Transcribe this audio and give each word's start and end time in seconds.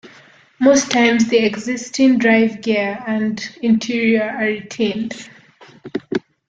Most 0.59 0.89
times, 0.89 1.27
the 1.27 1.37
existing 1.45 2.17
drive 2.17 2.61
gear 2.63 3.03
and 3.05 3.39
interior 3.61 4.31
are 4.35 4.45
retained. 4.45 5.29